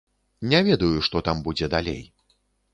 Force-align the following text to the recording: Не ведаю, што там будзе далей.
Не 0.53 0.61
ведаю, 0.67 0.97
што 1.09 1.23
там 1.29 1.45
будзе 1.51 1.71
далей. 1.77 2.05